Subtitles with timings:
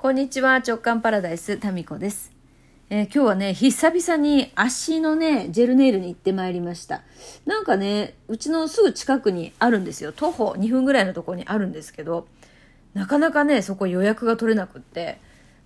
[0.00, 2.30] こんにちは、直感パラダイス、タミコです。
[2.88, 7.02] えー今日はね、久々に足のね、ジェルネイルに行ってまいりました。
[7.46, 10.12] なんかね、うちのすぐ近くにあるんですよ。
[10.12, 12.28] 徒歩2分ぐらいのところにあるんですけど、
[12.94, 15.18] なかなかね、そこ予約が取れなくって、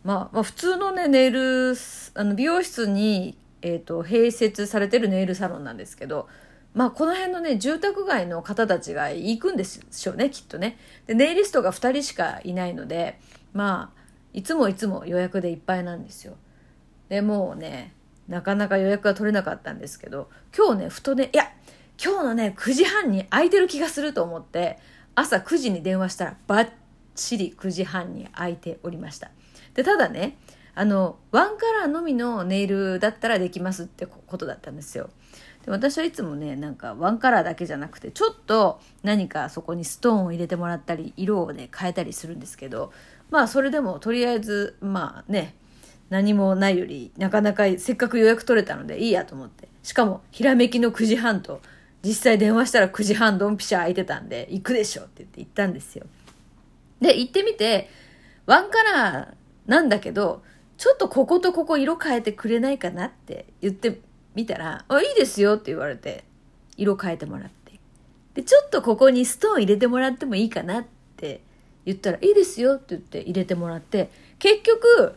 [0.03, 1.75] まあ、まあ、普通のね、ネイル、
[2.15, 6.27] あの、美容室に、えっ、と、併設されてるネイルサロンなんですけど、
[6.73, 10.79] まあ、この辺のね、住宅街の方たちが行くんでしょうね、きっとね。
[11.07, 13.21] で、ネイリストが2人しかいないので、
[13.53, 14.02] まあ、
[14.33, 16.35] いつもいつも予約でいっぱいなんですよ。
[17.09, 17.95] でもうね、
[18.29, 21.51] なかなか予約が取れなかったんですけど、今日ね、ふとね、いや、
[22.03, 24.79] 今日のね、9時半に空いてる気がすると思って、
[25.15, 26.71] 朝9時に電話したら、バッ
[27.15, 29.31] チリ9時半に空いておりました。
[29.75, 30.39] で、ただね、
[30.75, 35.11] あの、ワンカラーのみのネイルだったらできますってことだったんですよ。
[35.65, 42.93] で私はいつもねなんかワンカラーだけじゃなくてちょっと何かそこにストーンを入れてもらったり色をね変えたりするんですけど
[43.33, 45.57] まあそれでもとりあえずまあね
[46.09, 51.61] 何もないよりなかなかせっかく予約取れたのでいいやと思ってしかもひらめきの9時半と
[52.05, 56.07] 実際電話したら9時半ドンピシャ空いてたんで行くでしょって言って行ったんですよ
[57.01, 57.91] で行ってみて
[58.47, 60.43] ワンカラーなんだけど
[60.77, 64.01] ちょっとこことここ色変えてくれないかなって言って
[64.35, 66.25] 見たら、あ、いいですよって言われて、
[66.77, 67.79] 色変えてもらって。
[68.35, 70.85] で、ちょっとここにストーン入れてもらってもいいかなっ
[71.17, 71.43] て
[71.85, 75.15] 言ったら、いいですよって言って入れてもらって、結局、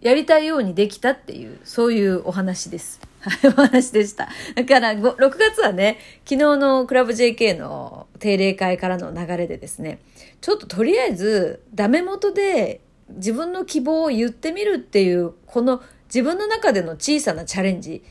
[0.00, 3.00] やりたいようにできたっていう、そういうお話です。
[3.20, 4.28] はい、お話でした。
[4.56, 10.00] だから、6月はね、昨日のクラブ JK の定例会からの流れでですね、
[10.40, 12.80] ちょっととりあえず、ダメ元で
[13.10, 18.02] 自分の希望を言ってみるっていう、この自分の中での小さなチャレンジ、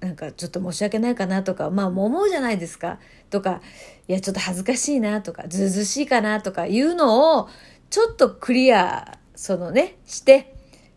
[0.00, 2.98] なんかちょっと申し訳ないかなとか、まあもう思うじゃないですか。
[3.30, 3.60] とか、
[4.08, 7.48] いやちょっと恥ずかしいなとか、ずうずしいかなとかいうのを、
[7.90, 10.54] ちょっとクリア、そのね、して、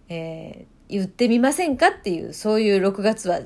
[0.10, 3.42] えー言ってみませんかっていう、そういう6月は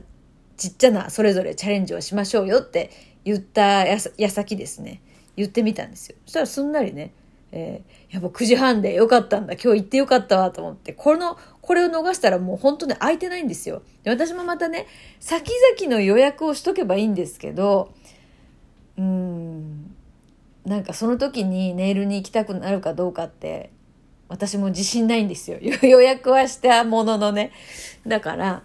[0.58, 2.92] ちっちゃなそれぞれチャレンジをしましょうよって
[3.24, 5.02] 言ったやさ矢先ですね、
[5.38, 6.18] 言ってみたんですよ。
[6.26, 7.14] そしたらすんなりね、
[7.52, 13.82] えーやっぱ9時半でよかったんだ、今日行ってよかったわと思って、この、これを逃したらもう本当に空いてないんですよ。
[14.04, 14.88] で私もまたね、
[15.20, 17.92] 先々の予約をしとけばいいんですけど、
[18.98, 19.94] うん、
[20.66, 23.72] なんかその時にネイルに行きたくなるかどうかって、
[24.30, 25.60] 私も自信ないんですよ。
[25.86, 27.52] 予約はしたもののね。
[28.06, 28.64] だから、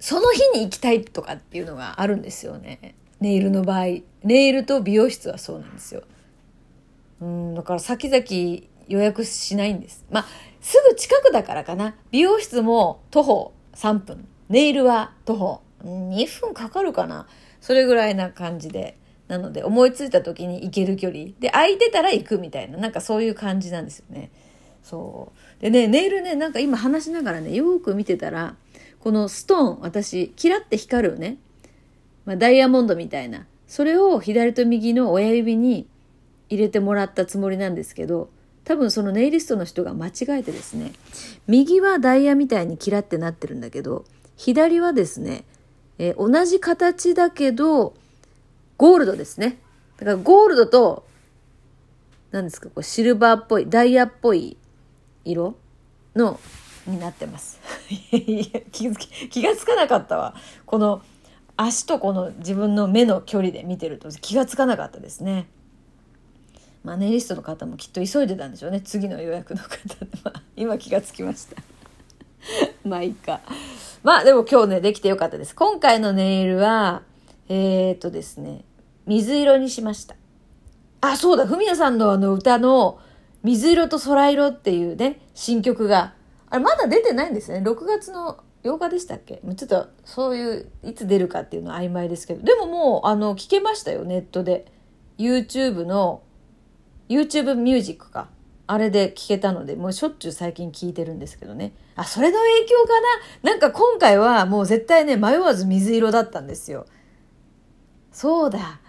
[0.00, 2.94] その日に行きたいとかっていうのがあるんですよね。
[3.20, 4.02] ネイルの場合。
[4.22, 6.02] ネイルと美容室はそうなんですよ。
[7.20, 8.24] うん、だから先々
[8.88, 10.04] 予約しないんです。
[10.10, 10.26] まあ、
[10.60, 11.94] すぐ近くだからかな。
[12.10, 14.26] 美容室も徒歩3分。
[14.48, 17.26] ネイルは徒歩2分かかるかな。
[17.60, 18.98] それぐらいな感じで。
[19.26, 21.28] なので、思いついた時に行ける距離。
[21.40, 22.76] で、空いてたら行くみたいな。
[22.76, 24.30] なんかそういう感じなんですよね。
[24.82, 25.62] そう。
[25.62, 28.56] でね、ネイルね、なんか今話しながらね、よく見てたら、
[29.00, 31.38] このストーン、私、キラって光るね、
[32.26, 35.88] まあ、ダイヤモンドみたいな、それを左と右の親指に
[36.54, 38.30] 入れてもらったつもりなんですけど、
[38.64, 40.92] 多分そのネイリストの人が間違えてですね、
[41.46, 44.04] 右はダイヤみたいにキラってなってるんだけど、
[44.36, 45.44] 左はですね、
[45.98, 47.94] えー同じ形だけど、
[48.78, 49.58] ゴールドですね。
[49.98, 51.06] だからゴールドと、
[52.30, 54.56] 何ですか、こうシルバーっぽい、ダイヤっぽい
[55.24, 55.56] 色
[56.16, 56.40] の、
[56.86, 57.60] になってます。
[58.10, 60.34] い や気き気がつかなかったわ。
[60.66, 61.02] この
[61.56, 65.46] 足とこの自分の目の距離で見てると気がつかなかったですね。
[66.84, 68.82] まあ、ネイリストの方もきっと急いでたんでしょうね。
[68.82, 70.06] 次の予約の方で。
[70.22, 71.56] まあ、今気がつきました。
[72.84, 73.40] まあいいか。
[74.02, 75.54] まあでも今日ね、できてよかったです。
[75.54, 77.02] 今回のネイルは、
[77.48, 78.64] えー、っとですね、
[79.06, 80.14] 水色にしました。
[81.00, 82.98] あ、そうだ、ふみやさんのあの歌の、
[83.42, 86.14] 水色と空色っていうね、新曲が、
[86.50, 87.58] あれまだ出てないんですね。
[87.58, 89.40] 6月の8日でしたっけ？
[89.56, 94.66] ちょっと、そういう、いつ出るかっていうのは曖昧ですけど、でももう、あの、聞けましたよ、ネットで。
[95.18, 96.22] YouTube の、
[97.08, 98.28] YouTube ミュージックか。
[98.66, 101.74] あれで聞けたので、もうしょっちゅう最近聞いてるんですけどね。
[101.96, 103.00] あ、それの影響か
[103.42, 103.50] な？
[103.50, 106.86] なんか今回はもう絶対ね、迷わず水色だったんですよ。
[108.10, 108.80] そうだ。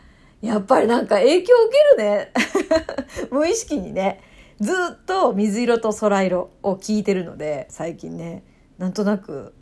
[0.41, 2.31] やっぱりなんか影響受けるね。
[3.31, 4.21] 無意識にね。
[4.61, 8.43] ずっと水色と空色を聞いてるので、最近ね。
[8.77, 9.53] なんとなく、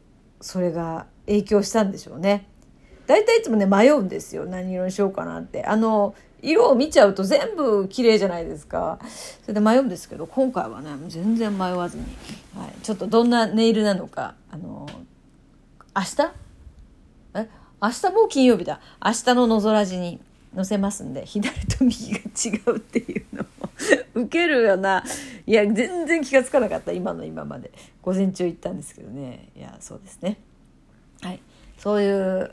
[0.42, 2.48] それが影響したんでしょうね。
[3.08, 4.46] 大体いつもね、迷うんですよ。
[4.46, 5.66] 何色にしようかなって。
[5.66, 9.00] あの、色を見ちゃうと全部綺麗じゃないですか。
[9.42, 12.04] それで迷うんですけど、今回はね、全然迷わずに。
[12.56, 12.74] はい。
[12.84, 14.88] ちょっとどんなネイルなのか、あの、
[15.95, 16.31] 明日？
[17.36, 17.50] え？
[17.81, 18.80] 明日もう金曜日だ。
[19.04, 20.19] 明日ののぞらじに
[20.56, 23.69] 載せますんで、左と右が違うっていうのも
[24.16, 25.04] ウケるよな。
[25.48, 26.92] いや、全然気がつかなかった。
[26.92, 27.72] 今の今まで。
[28.01, 29.50] 午前中行ったんですけどね。
[29.56, 30.38] いや、そうですね。
[31.22, 31.39] はい。
[31.78, 32.51] そういう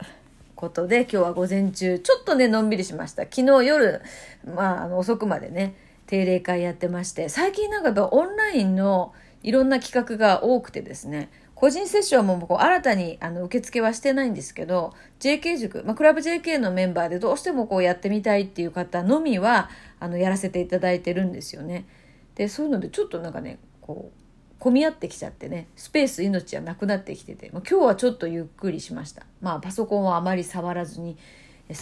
[0.60, 3.22] ことで、今日は午前中、ちょっとね、のんびりしました。
[3.22, 4.02] 昨日夜、
[4.44, 5.74] まあ、あの遅くまでね、
[6.06, 21.86] 定例会やってまして、最近なんかやっぱオンラインのいろんな企画が多くてですね、個人セッションもこう新たにあの受付はしてないんですけど、JK 塾、まあ、クラブ JK のメンバーでどうしてもこうやってみたいっていう方のみは、あの、やらせていただいてるんですよね。
[22.34, 24.19] で、そういうのでちょっとなんかね、こう、
[24.60, 29.24] 混み合ってきちゃってね、スペース命はなくなってきてて、まあ、今日はちょっとゆっくりしました。
[29.40, 31.16] まあ、パソコンはあまり触らずに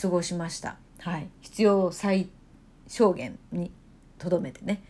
[0.01, 0.77] 過ごしました。
[1.01, 1.29] はい。
[1.41, 2.29] 必要最
[2.87, 3.73] 小限に
[4.17, 4.83] とどめてね、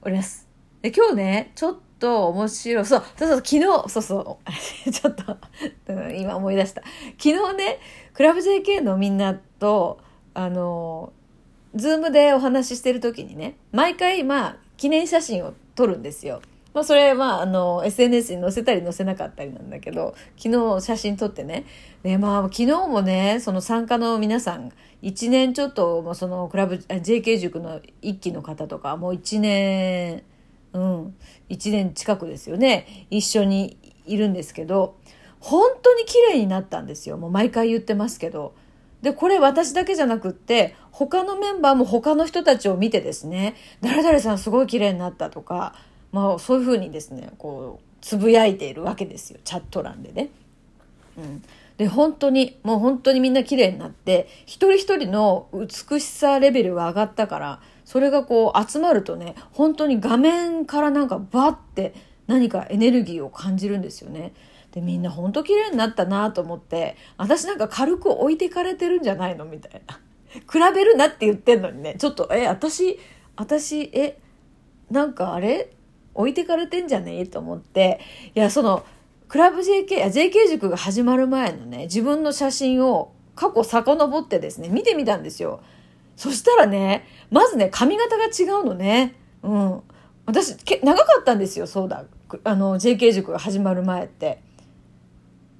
[0.00, 0.48] おります。
[0.80, 2.84] で、今日ね、ちょっと面白。
[2.86, 3.60] そう、そうそう、昨日、
[3.90, 4.50] そうそう、
[4.90, 5.36] ちょっと、
[6.16, 6.82] 今思い出した。
[7.18, 7.78] 昨日ね、
[8.14, 10.00] クラブ JK のみんなと、
[10.32, 11.12] あの、
[11.74, 16.40] ズームでお話ししてる時にね、毎回、まあ、記念写真を撮るんですよ。
[16.74, 21.66] まあ、それは、あの、SNS に載せたり載せなかったりなんだけど、昨日写真撮ってね。
[22.02, 24.72] で、まあ、昨日もね、その参加の皆さん、
[25.02, 30.22] 1年ちょっと、もうそのクラブ、JK 塾の一期の方とか、もう1年、
[30.72, 31.14] うん、
[31.50, 33.06] 1年近くですよね。
[33.10, 33.76] 一緒に
[34.06, 34.96] いるんですけど
[35.40, 37.16] 本当に綺麗になったんですよ。
[37.16, 38.54] もう毎回言ってますけど。
[39.02, 45.74] でこれ私だけじゃなくって他のメンバーも他の人たちを見てですね誰々さんすごい綺麗になったとか、
[46.12, 50.30] まあ、そういうふうにですねこうつぶやいているわけですよチャット欄でね。
[51.18, 51.42] うん
[51.78, 61.94] で本当にもう本当にみんな綺麗になって一人一人の美しさレベルが上がったからそれがこう集まるとね本当に画面からなんかバッて
[62.26, 64.34] 何かエネルギーを感じるんですよね。
[64.72, 69.98] でみんな本当綺麗になったなと思って私なんか軽く置いてかれてるんじゃないのみたいな。
[70.32, 72.98] 比べるなって言ってんのにねちょっとえ私
[73.36, 74.18] 私え
[74.90, 75.70] なんかあれ
[76.14, 78.00] 置いてかれてんじゃねえと思って
[78.34, 78.84] いやその
[79.28, 85.62] クラブ JK、JK 塾が始まる前のね自分の写真を過去遡ってですね見てみたんですよ。
[86.16, 89.14] そしたらね、まずね、髪型が違うのね。
[89.42, 89.82] うん。
[90.26, 92.04] 私、け長かったんですよ、そうだ。
[92.44, 94.42] あの、JK 塾が始まる前って。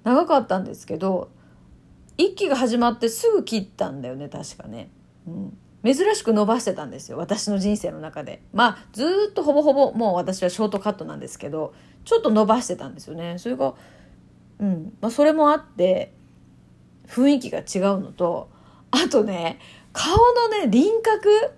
[0.04, 1.30] 長かったんですけど、
[2.18, 4.90] 一期が始まってすぐ切ったんだよね、確かね。
[5.26, 5.58] うん。
[5.84, 8.42] 珍しく伸ばしてたんですよ、私の人生の中で。
[8.52, 11.74] まあ、ずっとほぼほぼ、もう私はショートカットなんですけど、
[12.04, 13.38] ちょっと伸ばしてたんですよね。
[13.38, 13.74] それが、
[14.60, 14.96] うん。
[15.00, 16.12] まあ、それもあって、
[17.08, 18.48] 雰囲気が違うのと、
[18.90, 19.58] あとね、
[19.92, 21.52] 顔のね、輪郭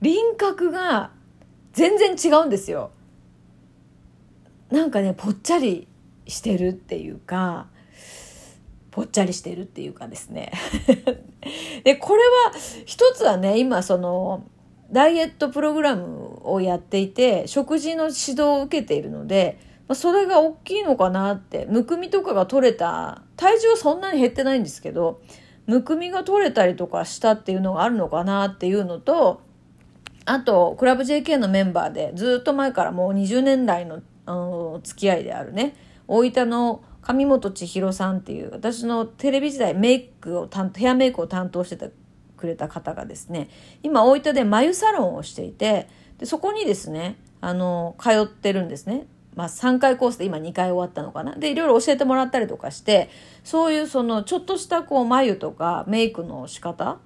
[0.00, 1.10] 輪郭が
[1.72, 2.90] 全然違うんですよ。
[4.70, 5.88] なんかね、ぽっちゃり
[6.26, 7.68] してるっていうか、
[8.98, 10.50] ぽっちゃりしてるっていうかですね。
[11.84, 12.52] で、これは、
[12.84, 14.42] 一つはね、今その、
[14.90, 25.20] ダイエットプログラムをやっていて、食事の指導を受けているので、ま、それが大きいのかなって、むくみとかが取れた、体重はそんなに減ってないんですけど、
[25.68, 29.42] むくみが取れたりとかしたっていうのがあるのかなっていうのと、
[30.24, 35.76] あと、クラブ JK のメンバーでずっと前からもう20年来の、あの付き合いであるね、
[36.08, 41.90] 大分の上本千尋さんっていう、私のテレビ時代メイクを担、ヘアメイクを担当して
[42.36, 43.48] くれた方がですね、
[43.82, 45.88] 今大分で眉サロンをしていて、
[46.18, 49.06] でそこにですね、あの、通ってるんですね。
[49.36, 51.34] まあ、3回コースで今2回終わったのかな。
[51.36, 53.08] で、いろいろ教えてもらったりとかして、
[53.44, 56.98] そういうそのちょっとしたこう眉とかメイクの仕方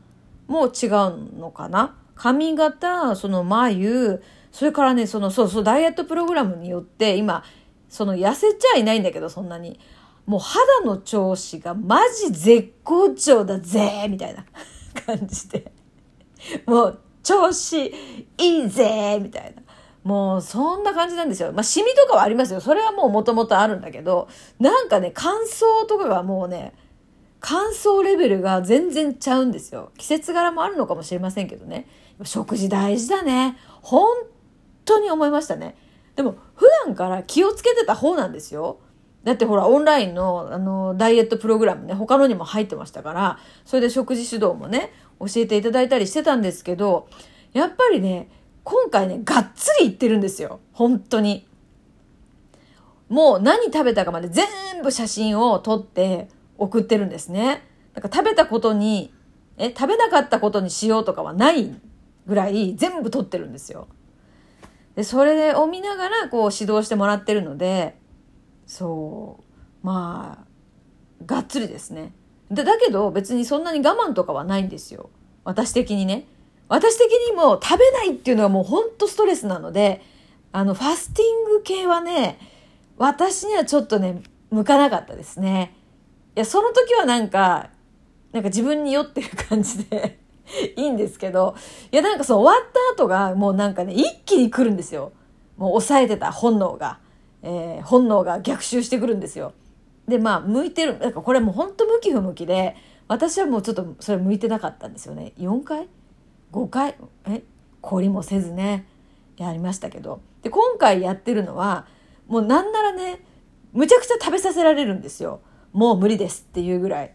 [0.49, 1.97] も違うのかな。
[2.15, 7.43] 髪型、その眉、それからね、その、そうそう、ダイエットプログラムによって、今、
[7.93, 9.79] その痩せちゃいないんだけど、そんなに。
[10.25, 14.47] もう肌の調子がマジ絶好調だぜみたいな
[15.05, 15.71] 感じで。
[16.65, 17.85] もう、調子
[18.39, 19.63] いいぜみたいな。
[20.05, 21.53] もうそんな感じなんですよ。
[21.53, 22.63] まあ、シミとかはありますよ。
[22.63, 24.27] それはもう元々あるんだけど、
[24.59, 26.73] なんかね、乾燥とかがもうね、
[27.41, 29.93] 乾燥レベルが全然ちゃうんですよ。
[29.99, 31.87] 季節柄もあるのかもしれませんけどね。
[32.25, 33.59] 食事大事だね。
[33.83, 34.07] 本
[34.87, 35.77] 当に思いましたね。
[36.17, 38.79] でも、普段から気をつけてた方なんですよ。
[39.25, 47.09] だってほら、オンラインの、あの、ダイエットプログラムね、他のにも入ってましたから、それで食事指導もね、教えていただいたりしてたんですけど、
[47.53, 48.29] やっぱりね、
[48.63, 50.61] 今回ね、がっつり言ってるんですよ。
[50.73, 51.49] 本当に。
[53.09, 54.47] もう何食べたかまで全
[54.85, 56.29] 部写真を撮って
[56.59, 57.67] 送ってるんですね。
[57.95, 59.13] なんか食べたことに、
[59.59, 61.75] え、食べなかったことにしようとかはない
[62.29, 63.89] ぐらい全部撮ってるんですよ。
[64.95, 67.97] で、それを見ながらこう指導してもらってるので、
[68.67, 69.41] そ
[69.83, 72.13] う、まあ、がっつりですね。
[72.51, 75.11] でだけど別にそんなに我慢とかはないんですよ。
[75.45, 76.27] 私的にね。
[76.69, 80.03] 私的にも食べないっていうのはもうほんとストレスなので、
[80.53, 82.39] あの、ファスティング系はね、
[82.97, 85.75] 私にはちょっとね、向かなかったですね。
[86.37, 87.71] いや、その時はなんか、
[88.33, 90.19] なんか自分に酔ってる感じで
[90.77, 91.55] いいんですけど、
[91.91, 95.13] いや、なんかそう終わった後がもうなんかね、一気に来るんですよ。
[95.57, 96.99] もう抑えてた本能が。
[97.45, 99.53] えー、本能が逆襲してくるんですよ。
[100.07, 102.77] で、まあ、向いてる、なんかこれもうほんと向き不向きで、
[103.09, 105.33] 私はもうちょっとそれ向いてなかったんですよね。
[105.39, 105.89] 4回
[106.53, 106.97] ？5回？
[107.27, 107.43] え？
[107.83, 108.87] 懲りもせずね
[109.37, 111.87] やりましたけどで今回やってるのは
[112.29, 113.21] もうなんならね
[113.73, 115.41] むちゃくちゃ食べさせられるんですよ
[115.73, 117.15] もう無理ですっていうぐらい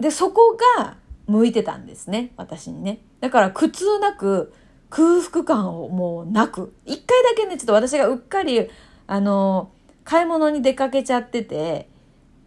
[0.00, 3.00] でそこが向いてたんですね私にね。
[3.20, 4.52] だから苦痛なく
[4.90, 6.74] 空腹感をもうなく。
[6.84, 8.68] 一回だけねちょっと私がうっかり
[9.06, 9.70] あの
[10.04, 11.88] 買い物に出かけちゃってて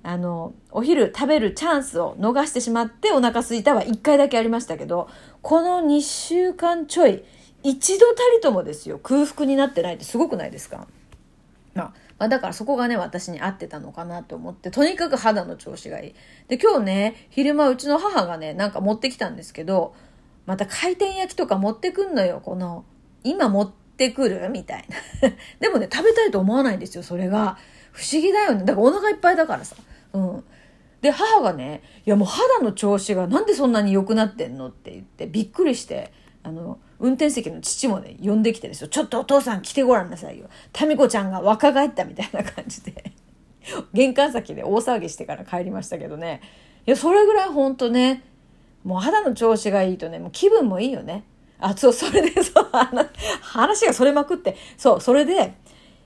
[0.02, 5.10] あの、お昼食べるチャンスを逃してしまってお腹すいたは1回だけありましたけど、
[5.42, 7.22] この2週間ちょい、
[7.64, 10.88] 一度たりともですよ、空腹になってないってすごくないですか？
[11.74, 16.16] まあ、まあ、だからそこがね、私に合ってたのかなと思って、とにかく肌の調子がいい。
[16.50, 19.96] で、今日ね、昼間うちの母がね、なんか持ってきたんですけど、
[20.46, 22.84] また回転焼きとか持ってくんのよ、この、
[23.24, 24.86] 今持ってくるみたい
[25.22, 25.30] な。
[25.62, 27.58] でもね、食べたいと思わないんですよ、それが。
[27.94, 28.66] 不思議だよね。
[28.66, 29.78] だからお腹いっぱいだからさ。
[30.12, 30.44] うん。
[31.02, 36.12] で、母がね、いやもう肌の調子がなんでそんなに良くなってんのって言ってびっくりして、
[36.44, 38.88] あの、運転席の父もね、呼んできてですよ。
[38.88, 40.50] ちょっとお父さん来てごらんなさいよ。
[40.74, 43.14] タミコちゃんが若返ったみたいな感じで
[43.94, 46.42] 玄関先で大騒ぎしてから帰りましたけどね。
[46.86, 48.24] いや、それぐらいほんとね、
[48.84, 51.24] もう肌の調子がいいとね、もう気分もいいよね。
[51.60, 52.70] あ、そう、それで、 そう、
[53.42, 55.54] 話がそれまくって、そう、それで、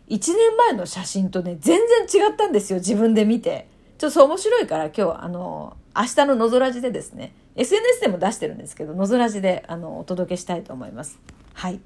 [0.10, 3.68] 1年前の写真とね、全然違ったんですよ、自分で見て。
[3.98, 11.20] ちょっと面白いから今日、あの、明日ののぞらじでですね、SNS でも出してるんですけど、のぞらじで、あの、お届けしたいと思います。
[11.54, 11.80] はい。